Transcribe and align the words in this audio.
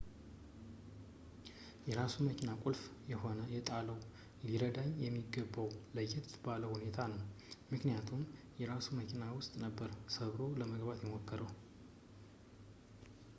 የራሱን 1.87 2.21
የመኪና 2.23 2.51
ቁልፍ 2.63 2.79
ከሆነ 3.09 3.41
የጣለው 3.55 3.97
ሊዳኝ 4.47 4.89
የሚገባው 5.05 5.69
ለየት 5.97 6.31
ባለ 6.47 6.63
ሁኔታ 6.75 6.97
ነው 7.13 7.21
ምክንያቱም 7.73 8.23
የራሱ 8.63 8.89
መኪና 9.01 9.23
ውስጥ 9.39 9.53
ነበር 9.67 9.91
ሰብሮ 10.17 10.41
ለመግባት 10.61 11.01
የሞከረው 11.05 11.51